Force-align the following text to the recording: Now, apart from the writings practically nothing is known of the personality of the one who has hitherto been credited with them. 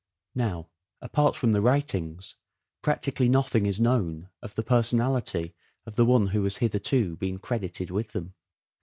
Now, 0.33 0.67
apart 0.99 1.35
from 1.35 1.51
the 1.51 1.61
writings 1.61 2.35
practically 2.81 3.29
nothing 3.29 3.67
is 3.67 3.79
known 3.79 4.29
of 4.41 4.55
the 4.55 4.63
personality 4.63 5.53
of 5.85 5.95
the 5.95 6.05
one 6.05 6.25
who 6.33 6.43
has 6.45 6.57
hitherto 6.57 7.17
been 7.17 7.37
credited 7.37 7.91
with 7.91 8.13
them. 8.13 8.33